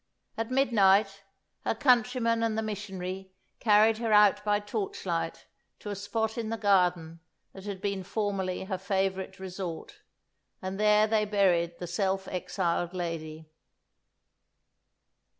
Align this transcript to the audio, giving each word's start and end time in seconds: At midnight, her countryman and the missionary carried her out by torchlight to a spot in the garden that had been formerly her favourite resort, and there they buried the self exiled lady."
At 0.35 0.49
midnight, 0.49 1.21
her 1.63 1.75
countryman 1.75 2.41
and 2.41 2.57
the 2.57 2.63
missionary 2.63 3.33
carried 3.59 3.99
her 3.99 4.11
out 4.11 4.43
by 4.43 4.59
torchlight 4.59 5.45
to 5.77 5.91
a 5.91 5.95
spot 5.95 6.39
in 6.39 6.49
the 6.49 6.57
garden 6.57 7.19
that 7.53 7.65
had 7.65 7.81
been 7.81 8.01
formerly 8.03 8.63
her 8.63 8.79
favourite 8.79 9.37
resort, 9.39 10.01
and 10.59 10.79
there 10.79 11.05
they 11.05 11.25
buried 11.25 11.77
the 11.77 11.85
self 11.85 12.27
exiled 12.29 12.95
lady." 12.95 13.47